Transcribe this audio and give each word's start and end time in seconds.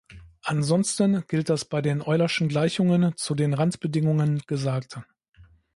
Ansonsten 0.41 1.23
gilt 1.27 1.47
das 1.49 1.63
bei 1.63 1.79
den 1.83 2.01
Euler’schen 2.01 2.47
Gleichungen 2.49 3.15
zu 3.17 3.35
den 3.35 3.53
Randbedingungen 3.53 4.41
gesagte. 4.47 5.05